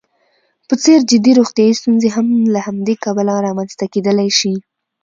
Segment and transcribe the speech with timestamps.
[0.67, 4.53] په څېر جدي روغیتايي ستونزې هم له همدې کبله رامنځته کېدلی شي.